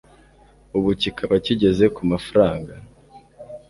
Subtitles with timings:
[0.77, 2.73] ubu kikaba kigeze ku mafaranga